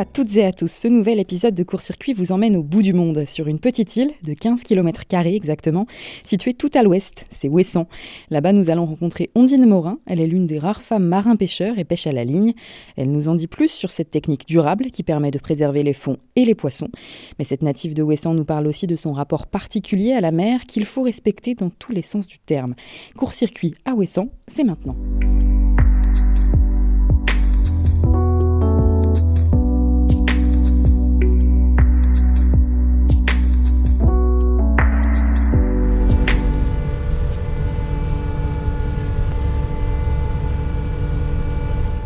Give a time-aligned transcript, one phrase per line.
[0.00, 0.72] à toutes et à tous.
[0.72, 4.12] Ce nouvel épisode de Court-Circuit vous emmène au bout du monde, sur une petite île
[4.22, 5.84] de 15 km exactement,
[6.24, 7.86] située tout à l'ouest, c'est Ouessant.
[8.30, 9.98] Là-bas, nous allons rencontrer Ondine Morin.
[10.06, 12.54] Elle est l'une des rares femmes marins-pêcheurs et pêche à la ligne.
[12.96, 16.16] Elle nous en dit plus sur cette technique durable qui permet de préserver les fonds
[16.34, 16.88] et les poissons.
[17.38, 20.64] Mais cette native de Ouessant nous parle aussi de son rapport particulier à la mer
[20.64, 22.74] qu'il faut respecter dans tous les sens du terme.
[23.18, 24.96] Court-Circuit à Ouessant, c'est maintenant.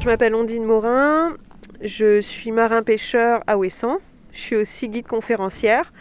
[0.04, 1.34] Je m'appelle Ondine Morin,
[1.80, 4.00] je suis marin-pêcheur à Ouessant.
[4.34, 5.94] Je suis aussi guide conférencière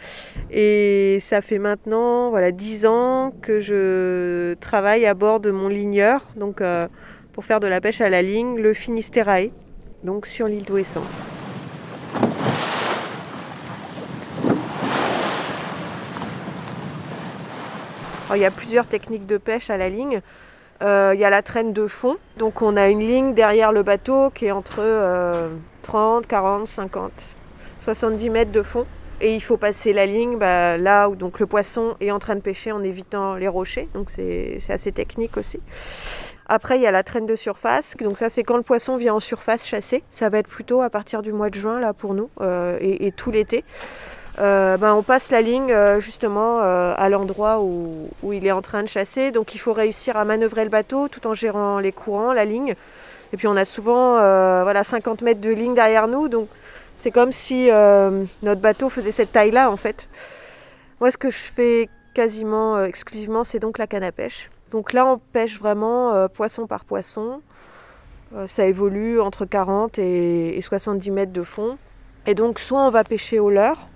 [0.50, 6.20] et ça fait maintenant voilà 10 ans que je travaille à bord de mon ligneur
[6.36, 6.86] donc euh,
[7.32, 9.48] pour faire de la pêche à la ligne, le Finisterae,
[10.02, 11.04] donc sur l'île d'Ouessant.
[18.34, 20.20] il y a plusieurs techniques de pêche à la ligne.
[20.82, 22.16] Euh, il y a la traîne de fond.
[22.36, 24.82] Donc on a une ligne derrière le bateau qui est entre
[25.82, 27.12] 30, 40, 50,
[27.82, 28.86] 70 mètres de fond.
[29.20, 32.34] Et il faut passer la ligne bah, là où donc, le poisson est en train
[32.34, 33.88] de pêcher en évitant les rochers.
[33.94, 35.60] Donc c'est assez technique aussi.
[36.46, 37.96] Après, il y a la traîne de surface.
[38.00, 40.02] Donc ça, c'est quand le poisson vient en surface chasser.
[40.10, 43.12] Ça va être plutôt à partir du mois de juin là pour nous euh, et,
[43.12, 43.64] tout l'été.
[44.40, 48.62] Euh, ben, on passe la ligne euh, justement euh, à l'endroit où, il est en
[48.62, 49.30] train de chasser.
[49.30, 52.74] Donc il faut réussir à manœuvrer le bateau tout en gérant les courants, la ligne.
[53.32, 54.14] Et puis on a souvent
[54.62, 56.28] voilà, 50 mètres de ligne derrière nous.
[56.28, 56.48] Donc
[56.96, 57.68] c'est comme si
[58.42, 60.08] notre bateau faisait cette taille-là en fait.
[61.00, 64.50] Moi ce que je fais quasiment exclusivement c'est donc la canne à pêche.
[64.70, 67.40] Donc là on pêche vraiment poisson par poisson.
[68.46, 71.76] ça évolue entre 40 et, et 70 mètres de fond.
[72.26, 73.88] Et donc soit on va pêcher au leurre,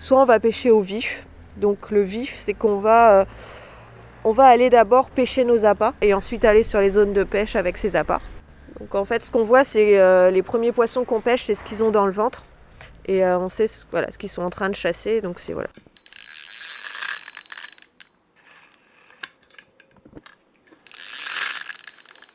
[0.00, 1.26] soit on va pêcher au vif.
[1.56, 3.24] Donc le vif, c'est qu'on va, euh,
[4.24, 7.54] on va aller d'abord pêcher nos appâts et ensuite aller sur les zones de pêche
[7.54, 8.22] avec ces appâts.
[8.80, 11.62] Donc en fait, ce qu'on voit, c'est euh, les premiers poissons qu'on pêche, c'est ce
[11.62, 12.44] qu'ils ont dans le ventre.
[13.06, 15.20] Et euh, on sait ce, voilà, ce qu'ils sont en train de chasser.
[15.20, 15.68] Donc c'est voilà.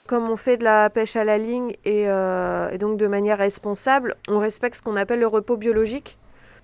[0.08, 4.14] Comme on fait de la pêche à la ligne et, et donc de manière responsable,
[4.28, 6.20] on respecte ce qu'on appelle le repos biologique.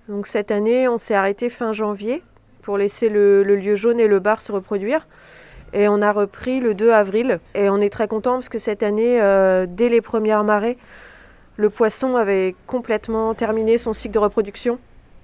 [0.08, 2.22] Donc cette année, on s'est arrêté fin janvier
[2.62, 5.06] pour laisser le, lieu jaune et le bar se reproduire.
[5.72, 7.40] Et on a repris le 2 avril.
[7.54, 10.76] Et on est très content parce que cette année, euh, dès les premières marées,
[11.56, 14.78] le poisson avait complètement terminé son cycle de reproduction.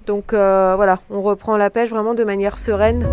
[0.06, 3.06] Donc euh, voilà, on reprend la pêche vraiment de manière sereine.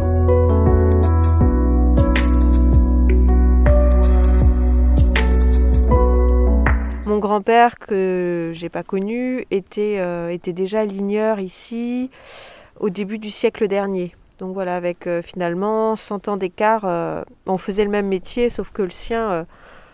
[7.06, 12.10] Mon grand-père, que j'ai pas connu, était, euh, était déjà ligneur ici
[12.80, 14.16] au début du siècle dernier.
[14.40, 18.72] Donc voilà, avec euh, finalement 100 ans d'écart, euh, on faisait le même métier, sauf
[18.72, 19.46] que le sien,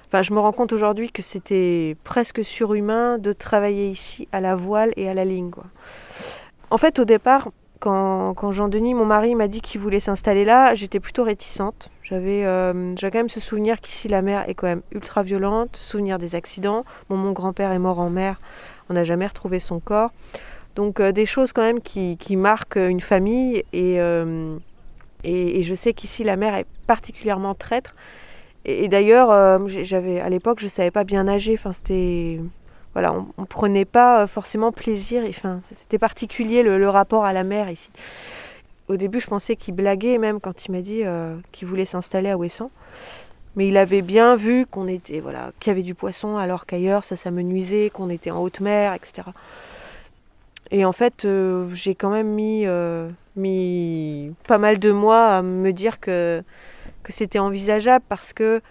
[0.07, 4.55] enfin, je me rends compte aujourd'hui que c'était presque surhumain de travailler ici à la
[4.55, 5.51] voile et à la ligne.
[6.69, 7.49] En fait, au départ,
[7.81, 11.89] quand, Jean-Denis, mon mari, m'a dit qu'il voulait s'installer là, j'étais plutôt réticente.
[12.11, 16.19] J'avais euh, quand même ce souvenir qu'ici la mer est quand même ultra violente, souvenir
[16.19, 16.83] des accidents.
[17.09, 18.41] mon grand-père est mort en mer,
[18.89, 20.11] on n'a jamais retrouvé son corps.
[20.75, 24.57] Donc euh, des choses quand même qui, marquent une famille euh,
[25.23, 27.95] et, je sais qu'ici la mer est particulièrement traître.
[28.65, 31.57] Et, d'ailleurs, à l'époque, je ne savais pas bien nager.
[31.57, 31.71] Enfin,
[32.93, 35.23] voilà, on, ne prenait pas euh, forcément plaisir.
[35.27, 37.89] Enfin, c'était particulier le, rapport à la mer ici.
[38.91, 42.29] Au début, je pensais qu'il blaguait même quand il m'a dit euh, qu'il voulait s'installer
[42.29, 42.71] à Ouessant.
[43.55, 47.05] Mais il avait bien vu qu'on était, voilà, qu'il y avait du poisson, alors qu'ailleurs
[47.05, 49.29] ça, ça me nuisait, qu'on était en haute mer, etc.
[50.71, 52.65] Et en fait, euh, j'ai quand même mis,
[53.37, 56.43] mis pas mal de mois à me dire que,
[57.07, 58.61] c'était envisageable parce que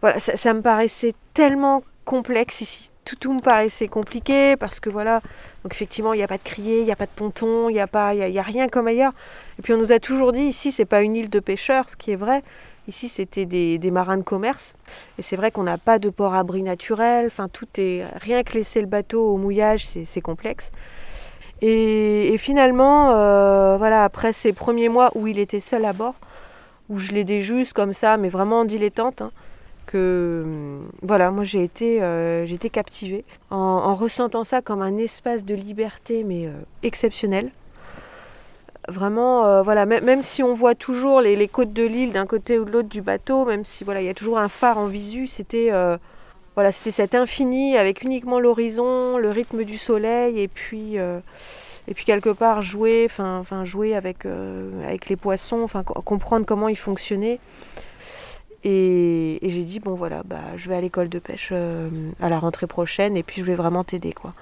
[0.00, 5.20] voilà, ça me paraissait tellement complexe ici, tout, me paraissait compliqué parce que voilà,
[5.62, 7.74] donc effectivement, il n'y a pas de crier, il n'y a pas de ponton, il
[7.74, 9.12] n'y a, pas, il y a, rien comme ailleurs.
[9.58, 11.96] Et puis on nous a toujours dit ici, c'est pas une île de pêcheurs, ce
[11.96, 12.42] qui est vrai.
[12.88, 14.74] Ici, c'était des, marins de commerce.
[15.18, 17.26] Et c'est vrai qu'on n'a pas de port-abri naturel.
[17.26, 18.02] Enfin, tout est.
[18.16, 20.72] Rien que laisser le bateau au mouillage, c'est complexe.
[21.60, 26.14] Et, finalement, euh, voilà, après ces premiers mois où il était seul à bord,
[26.88, 29.32] où je l'aidais juste comme ça, mais vraiment en dilettante, hein,
[29.88, 30.44] que
[31.02, 36.46] voilà, moi j'ai été, euh, captivée en, ressentant ça comme un espace de liberté mais
[36.46, 36.52] euh,
[36.82, 37.50] exceptionnel.
[38.88, 42.64] Vraiment, euh, voilà, même, si on voit toujours les, côtes de l'île d'un côté ou
[42.64, 45.26] de l'autre du bateau, même si voilà, il y a toujours un phare en visu,
[45.26, 45.70] c'était
[46.54, 52.04] voilà, c'était cet infini avec uniquement l'horizon, le rythme du soleil et puis, et puis
[52.06, 57.40] quelque part jouer, enfin, jouer avec, avec les poissons, enfin comprendre comment ils fonctionnaient.
[58.70, 61.88] Et, j'ai dit bon voilà, bah, je vais à l'école de pêche euh,
[62.20, 64.34] à la rentrée prochaine et puis je vais vraiment t'aider quoi.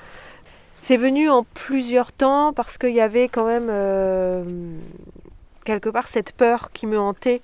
[0.82, 3.70] C'est venu en plusieurs temps parce qu'il y avait quand même
[5.64, 7.42] quelque part cette peur qui me hantait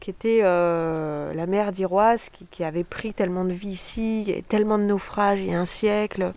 [0.00, 4.84] qui était euh, la mer d'Iroise, qui, avait pris tellement de vie ici, tellement de
[4.84, 6.32] naufrages il y a un siècle.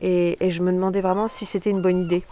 [0.00, 2.24] et je me demandais vraiment si c'était une bonne idée.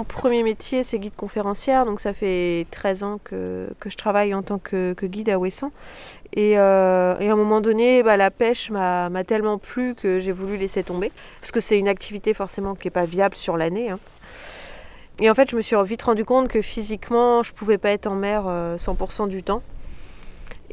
[0.00, 4.42] Mon premier métier, c'est guide conférencière, donc ça fait 13 ans que, je travaille en
[4.42, 5.72] tant que, guide à Ouessant.
[6.38, 10.56] Euh, et, à un moment donné, bah, la pêche m'a tellement plu que j'ai voulu
[10.56, 11.12] laisser tomber,
[11.42, 13.90] parce que c'est une activité forcément qui n'est pas viable sur l'année.
[13.90, 13.98] Hein.
[15.18, 17.90] Et en fait, je me suis vite rendu compte que physiquement, je ne pouvais pas
[17.90, 19.62] être en mer 100% euh, du temps.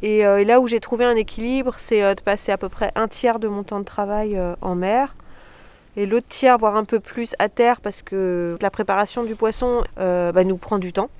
[0.04, 3.08] Euh, et là où j'ai trouvé un équilibre, c'est de passer à peu près un
[3.08, 5.14] tiers de mon temps de travail en mer
[5.98, 9.82] et l'autre tiers, voire un peu plus à terre, parce que la préparation du poisson
[9.98, 11.10] euh, bah, nous prend du temps.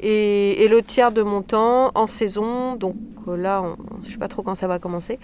[0.00, 2.96] Et, l'autre tiers de mon temps en saison, donc
[3.28, 3.62] euh, là,
[4.02, 5.18] je ne sais pas trop quand ça va commencer,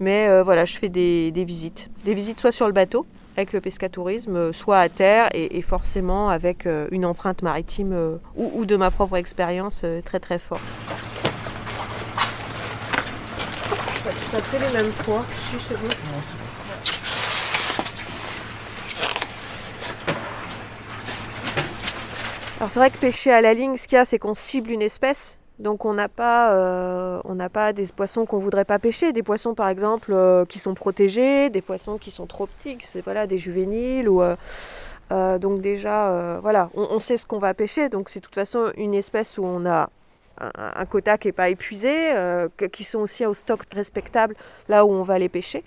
[0.00, 1.90] mais euh, voilà, je fais des, visites.
[2.06, 3.04] Des visites soit sur le bateau,
[3.36, 8.90] avec le pescatourisme, soit à terre, et, forcément avec une empreinte maritime ou, de ma
[8.90, 10.62] propre expérience très très forte.
[14.32, 15.26] Ça, fait les mêmes poids.
[15.34, 15.88] Si, c'est bon.
[22.58, 24.70] Alors c'est vrai que pêcher à la ligne, ce qu'il y a, c'est qu'on cible
[24.70, 25.38] une espèce.
[25.58, 29.68] Donc on n'a pas, euh, pas des poissons qu'on voudrait pas pêcher, des poissons par
[29.68, 34.08] exemple euh, qui sont protégés, des poissons qui sont trop petits, c'est voilà des juvéniles
[34.08, 37.90] ou euh, donc déjà voilà, on, sait ce qu'on va pêcher.
[37.90, 39.90] Donc c'est de toute façon une espèce où on a
[40.38, 42.12] un, quota qui n'est pas épuisé,
[42.72, 44.34] qui sont aussi au stock respectable
[44.68, 45.62] là où on va les pêcher.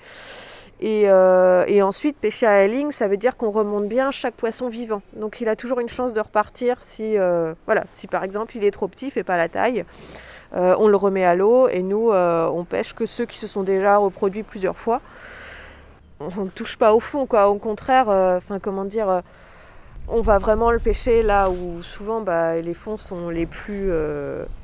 [0.81, 5.01] Euh, et, ensuite, pêcher à ligne, ça veut dire qu'on remonte bien chaque poisson vivant.
[5.13, 8.63] Donc il a toujours une chance de repartir si, euh, voilà, si par exemple il
[8.63, 9.83] est trop petit, il fait pas la taille.
[10.55, 13.63] Euh, on le remet à l'eau et nous, on pêche que ceux qui se sont
[13.63, 15.01] déjà reproduits plusieurs fois.
[16.19, 17.47] On ne touche pas au fond, quoi.
[17.49, 19.21] Au contraire, enfin comment dire,
[20.07, 23.91] on va vraiment le pêcher là où souvent bah, les fonds sont les plus...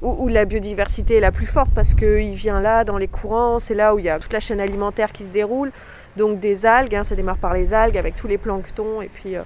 [0.01, 3.59] où, où, la biodiversité est la plus forte parce qu'il vient là dans les courants,
[3.59, 5.71] c'est là où il y a toute la chaîne alimentaire qui se déroule.
[6.17, 9.35] Donc des algues, hein, ça démarre par les algues avec tous les planctons et puis
[9.35, 9.41] euh,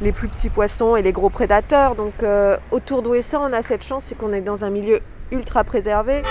[0.00, 1.96] les plus petits poissons et les gros prédateurs.
[1.96, 5.00] Donc euh, autour d'Ouessant, on a cette chance, c'est qu'on est dans un milieu
[5.32, 6.22] ultra préservé.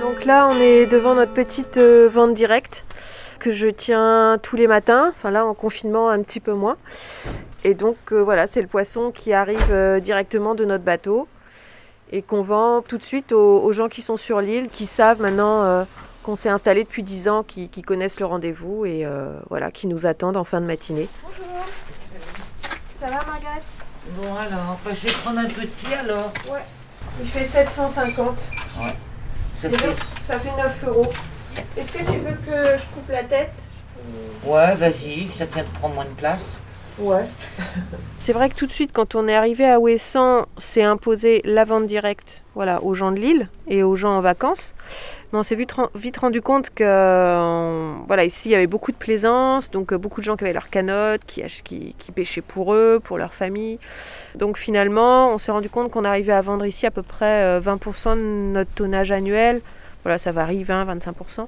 [0.00, 2.84] Donc là, on est devant notre petite euh, vente directe
[3.40, 5.12] que je tiens tous les matins.
[5.16, 6.76] Enfin là, en confinement, un petit peu moins.
[7.64, 11.26] Et donc voilà, c'est le poisson qui arrive directement de notre bateau
[12.12, 15.62] et qu'on vend tout de suite aux, gens qui sont sur l'île, qui savent maintenant
[15.62, 15.84] euh,
[16.22, 20.06] qu'on s'est installé depuis 10 ans, qui, connaissent le rendez-vous et euh, voilà, qui nous
[20.06, 21.08] attendent en fin de matinée.
[21.22, 21.64] Bonjour.
[23.00, 23.62] Ça va Margaret?
[24.16, 26.32] Bon alors, bah, je vais prendre un petit alors.
[26.50, 26.62] Ouais.
[27.20, 28.38] Il fait 750.
[28.80, 28.96] Ouais.
[29.60, 29.96] Ça, fait...
[30.22, 31.12] ça fait 9 euros.
[31.76, 33.52] Est-ce que tu veux que je coupe la tête?
[34.44, 36.44] Ouais, vas-y, ça te prend moins de place.
[38.18, 41.64] C'est vrai que tout de suite, quand on est arrivé à Ouessant, c'est imposé la
[41.64, 44.74] vente directe voilà, aux gens de l'île et aux gens en vacances.
[45.32, 48.92] Mais on s'est vite, vite, rendu compte que euh, voilà, ici, il y avait beaucoup
[48.92, 52.40] de plaisance, donc euh, beaucoup de gens qui avaient leur canotte, qui, qui, qui pêchaient
[52.40, 53.78] pour eux, pour leur famille.
[54.34, 58.08] Donc finalement, on s'est rendu compte qu'on arrivait à vendre ici à peu près 20%
[58.08, 58.20] euh, de
[58.52, 59.60] notre tonnage annuel.
[60.02, 61.46] Voilà, ça varie 20-25%.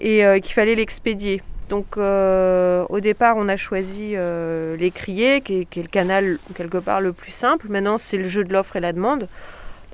[0.00, 1.42] Et qu'il fallait l'expédier.
[1.72, 7.00] Donc euh, au départ, on a choisi euh, l'écrier, qui, est le canal quelque part
[7.00, 7.68] le plus simple.
[7.70, 9.26] Maintenant, c'est le jeu de l'offre et la demande.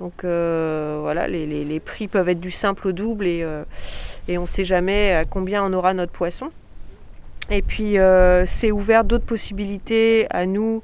[0.01, 3.47] Donc euh, voilà, les, prix peuvent être du simple au double et,
[4.31, 6.51] on ne sait jamais à combien on aura notre poisson.
[7.49, 7.95] Et puis
[8.47, 10.83] c'est ouvert d'autres possibilités à nous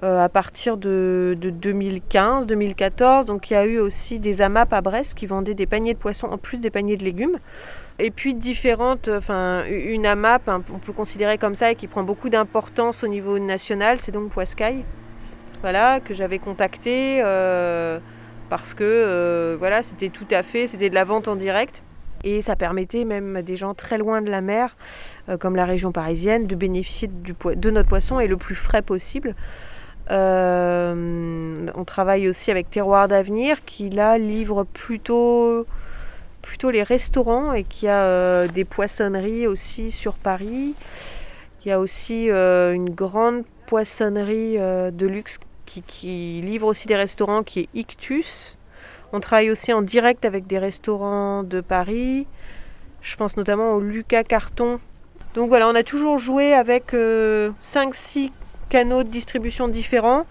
[0.00, 3.26] à partir de, de 2015-2014.
[3.26, 5.98] Donc il y a eu aussi des AMAP à Brest qui vendaient des paniers de
[5.98, 7.38] poissons en plus des paniers de légumes.
[7.98, 12.30] Et puis différentes, enfin une AMAP, on peut considérer comme ça, et qui prend beaucoup
[12.30, 14.84] d'importance au niveau national, c'est donc Poiscaille,
[15.62, 18.00] voilà, que j'avais contacté euh,
[18.50, 21.82] parce que euh, voilà, c'était tout à fait, c'était de la vente en direct.
[22.24, 24.76] Et ça permettait même à des gens très loin de la mer,
[25.28, 28.82] euh, comme la région parisienne, de bénéficier du, de notre poisson et le plus frais
[28.82, 29.34] possible.
[30.10, 35.66] on travaille aussi avec Terroir d'Avenir qui là livre plutôt
[36.42, 40.74] plutôt les restaurants et qu'il y a des poissonneries aussi sur Paris.
[41.64, 47.60] Il y a aussi une grande poissonnerie de luxe qui, livre aussi des restaurants qui
[47.60, 48.58] est Ictus.
[49.12, 52.26] On travaille aussi en direct avec des restaurants de Paris.
[53.00, 54.80] Je pense notamment au Lucas Carton.
[55.34, 58.30] Donc voilà, on a toujours joué avec 5-6
[58.68, 60.26] canaux de distribution différents.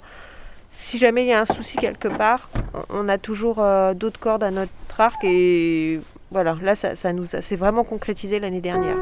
[0.71, 2.49] Si jamais il y a un souci quelque part,
[2.89, 4.71] on a toujours euh, d'autres cordes à notre
[5.23, 5.99] et
[6.31, 8.97] voilà, là ça, nous s'est vraiment concrétisé l'année dernière.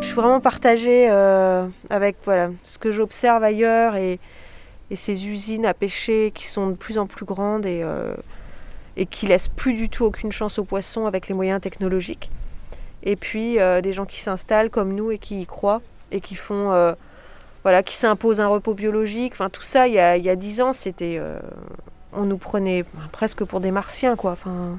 [0.00, 4.20] Je suis vraiment partagée euh, avec voilà, ce que j'observe ailleurs et,
[4.94, 8.14] ces usines à pêcher qui sont de plus en plus grandes et, euh,
[8.96, 12.30] et qui laissent plus du tout aucune chance aux poissons avec les moyens technologiques.
[13.02, 15.82] Et puis euh, des gens qui s'installent comme nous et qui y croient
[16.12, 16.94] et qui font
[17.66, 19.32] voilà, qui s'imposent un repos biologique.
[19.32, 21.40] Enfin tout ça, il y a dix ans, c'était euh,
[22.12, 24.30] on nous prenait presque pour des martiens quoi.
[24.30, 24.78] Enfin,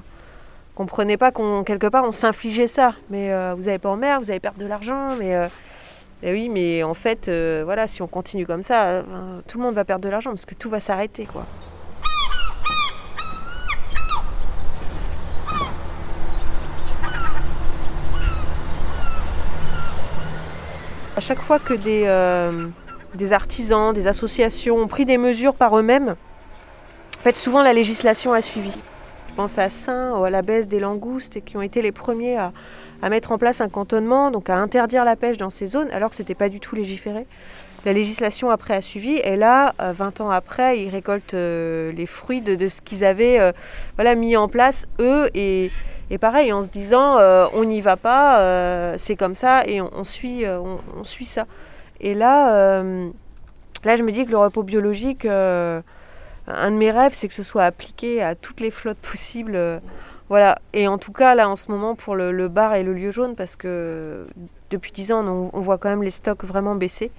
[0.74, 2.94] comprenait pas qu'on quelque part on s'infligeait ça.
[3.10, 5.36] Mais vous avez pas en mer, vous allez perdre de l'argent, mais
[6.24, 7.30] eh oui, mais en fait,
[7.66, 9.04] voilà, si on continue comme ça,
[9.48, 11.44] tout le monde va perdre de l'argent parce que tout va s'arrêter quoi.
[21.18, 22.68] À chaque fois que euh,
[23.16, 28.34] des, artisans, des associations ont pris des mesures par eux-mêmes, en fait, souvent la législation
[28.34, 28.70] a suivi.
[29.30, 32.38] Je pense à Saint ou à la baisse des langoustes qui ont été les premiers
[32.38, 32.52] à,
[33.10, 36.16] mettre en place un cantonnement, donc à interdire la pêche dans ces zones, alors que
[36.16, 37.26] ce n'était pas du tout légiféré.
[37.84, 42.06] La législation après a suivi, et là, 20 euh, ans après, ils récoltent euh, les
[42.06, 43.54] fruits de, ce qu'ils avaient
[43.96, 45.72] voilà, mis en place, eux, et,
[46.10, 49.82] et pareil, en se disant, euh, on n'y va pas, euh, c'est comme ça, et
[49.82, 50.60] on, suit, euh,
[50.98, 51.46] on, suit ça.
[52.00, 52.82] Et là,
[53.84, 55.84] là, je me dis que le repos biologique, un
[56.48, 59.82] de mes rêves, c'est que ce soit appliqué à toutes les flottes possibles.
[60.30, 60.60] voilà.
[60.74, 63.36] Et en tout cas, là, en ce moment, pour le, bar et le lieu jaune,
[63.36, 64.28] parce que
[64.70, 67.12] depuis 10 ans, on, on voit quand même les stocks vraiment baisser.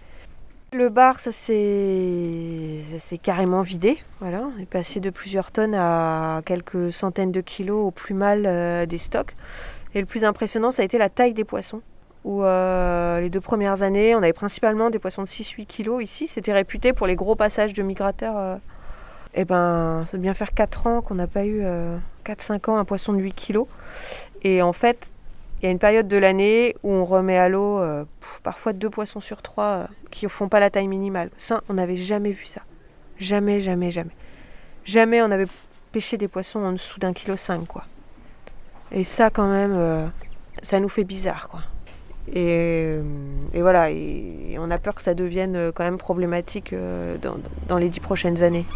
[0.70, 3.96] Le bar, ça s'est carrément vidé.
[4.20, 8.44] Voilà, on est passé de plusieurs tonnes à quelques centaines de kilos au plus mal
[8.44, 9.34] euh, des stocks.
[9.94, 11.80] Et le plus impressionnant, ça a été la taille des poissons.
[12.26, 16.26] Euh, les deux premières années, on avait principalement des poissons de 6-8 kilos ici.
[16.26, 18.34] C'était réputé pour les gros passages de migrateurs.
[18.34, 18.56] Et euh.
[19.36, 21.62] eh ben, ça doit bien faire 4 ans qu'on n'a pas eu
[22.26, 23.66] 4-5 ans un poisson de 8 kilos.
[24.42, 25.10] Et en fait,
[25.60, 28.04] il y a une période de l'année où on remet à l'eau euh,
[28.44, 31.30] parfois deux poissons sur trois euh, qui ne font pas la taille minimale.
[31.36, 32.62] Ça, on n'avait jamais vu ça.
[33.18, 34.14] Jamais, jamais, jamais.
[34.84, 35.48] Jamais on avait
[35.90, 37.84] pêché des poissons en dessous d'un kilo cinq, quoi.
[38.92, 40.06] Et ça, quand même, euh,
[40.62, 41.60] ça nous fait bizarre, quoi.
[42.32, 43.00] Et,
[43.54, 43.88] voilà,
[44.58, 46.74] on a peur que ça devienne quand même problématique
[47.22, 48.66] dans les dix prochaines années.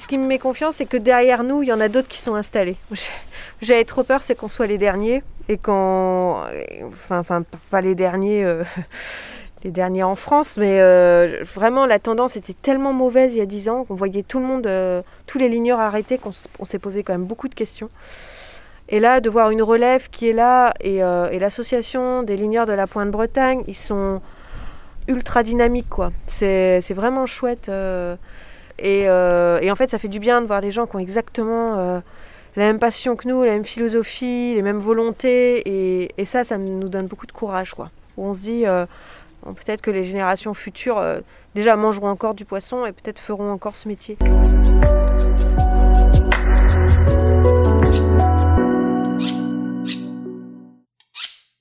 [0.00, 2.18] ce qui me met confiance, c'est que derrière nous, il y en a d'autres qui
[2.18, 2.76] sont installés.
[3.62, 6.36] J'avais trop peur, c'est qu'on soit les derniers et qu'on.
[6.92, 8.44] Enfin, enfin pas les derniers.
[8.44, 8.62] Euh,
[9.64, 13.46] les derniers en France, mais euh, vraiment la tendance était tellement mauvaise il y a
[13.46, 17.04] 10 ans qu'on voyait tout le monde, euh, tous les ligneurs arrêtés, qu'on s'est posé
[17.04, 17.88] quand même beaucoup de questions.
[18.90, 22.72] Et là, de voir une relève qui est là et, et l'association des ligneurs de
[22.72, 24.20] la Pointe-Bretagne, ils sont
[25.06, 26.10] ultra dynamiques quoi.
[26.26, 27.70] C'est vraiment chouette.
[28.82, 31.78] Euh, et, en fait, ça fait du bien de voir des gens qui ont exactement
[31.78, 32.00] euh,
[32.56, 35.62] la même passion que nous, la même philosophie, les mêmes volontés.
[36.16, 37.72] Et, ça, ça nous donne beaucoup de courage.
[37.74, 37.90] Quoi.
[38.16, 38.86] Où on se dit, euh,
[39.44, 41.02] peut-être que les générations futures,
[41.54, 44.16] déjà, mangeront encore du poisson et peut-être feront encore ce métier.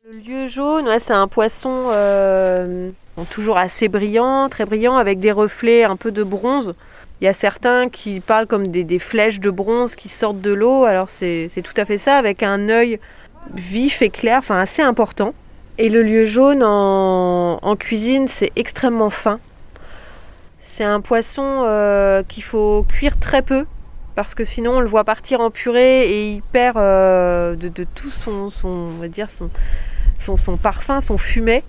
[0.03, 1.91] Le lieu jaune, c'est un poisson
[3.29, 6.73] toujours assez brillant, très brillant, avec des reflets un peu de bronze.
[7.21, 10.85] Il y a certains qui parlent comme des, flèches de bronze qui sortent de l'eau.
[10.85, 12.99] Alors c'est tout à fait ça, avec un œil
[13.53, 15.35] vif et clair, enfin assez important.
[15.77, 19.39] Et le lieu jaune en, cuisine, c'est extrêmement fin.
[20.61, 23.65] C'est un poisson euh, qu'il faut cuire très peu
[24.15, 28.09] parce que sinon on le voit partir en purée et il perd euh, de, tout
[28.09, 31.63] son, on va dire son, son parfum, son fumet.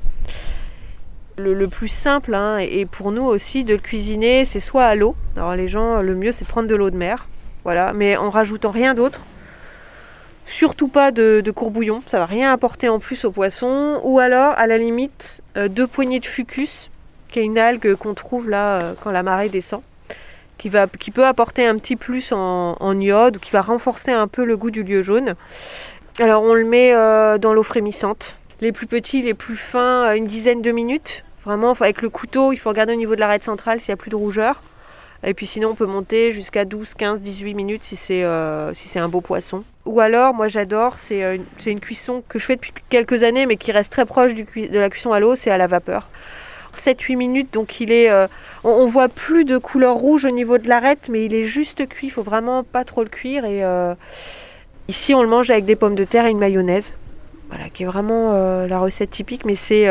[1.39, 5.17] Le, plus simple, hein, et pour nous aussi, de le cuisiner, c'est soit à l'eau.
[5.37, 7.27] Alors les gens, le mieux, c'est de prendre de l'eau de mer.
[7.65, 9.21] Voilà, mais en rajoutant rien d'autre.
[10.45, 14.01] Surtout pas de, courbouillon, ça va rien apporter en plus au poisson.
[14.05, 16.91] Ou alors, à la limite, euh, deux poignées de fucus,
[17.31, 19.83] qui est une algue qu'on trouve là euh, quand la marée descend,
[20.59, 24.57] qui, peut apporter un petit plus en, iode, ou qui va renforcer un peu le
[24.57, 25.35] goût du lieu jaune.
[26.19, 30.15] Alors on le met euh, dans l'eau frémissante Les plus petits, les plus fins, euh,
[30.15, 31.25] une dizaine de minutes.
[31.45, 33.97] Vraiment, avec le couteau, il faut regarder au niveau de l'arête centrale s'il n'y a
[33.97, 34.63] plus de rougeur.
[35.25, 38.87] Et puis sinon, on peut monter jusqu'à 12, 15, 18 minutes si c'est euh, si
[38.87, 39.65] c'est un beau poisson.
[39.85, 43.47] Ou alors, moi j'adore, c'est euh, une, une cuisson que je fais depuis quelques années,
[43.47, 46.09] mais qui reste très proche de la cuisson à l'eau, c'est à la vapeur.
[46.77, 50.69] 7-8 minutes, donc il est, on, on, voit plus de couleur rouge au niveau de
[50.69, 53.45] l'arête, mais il est juste cuit, il faut vraiment pas trop le cuire.
[53.45, 53.63] Et
[54.89, 56.95] ici, on le mange avec des pommes de terre et une mayonnaise,
[57.53, 59.45] voilà, qui est vraiment euh, la recette typique.
[59.45, 59.87] Mais c'est,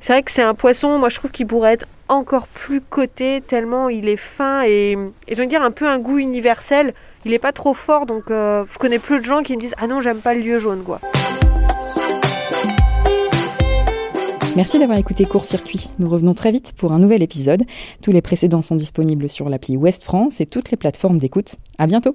[0.00, 3.42] c'est vrai que c'est un poisson, moi je trouve qu'il pourrait être encore plus coté,
[3.46, 4.96] tellement il est fin et,
[5.26, 6.94] et je veux dire un peu un goût universel.
[7.24, 9.86] Il n'est pas trop fort, donc je connais plus de gens qui me disent ah
[9.86, 11.00] non j'aime pas le lieu jaune quoi.
[14.56, 15.90] Merci d'avoir écouté Court Circuit.
[15.98, 17.64] Nous revenons très vite pour un nouvel épisode.
[18.02, 21.56] Tous les précédents sont disponibles sur l'appli Ouest France et toutes les plateformes d'écoute.
[21.78, 22.12] À bientôt!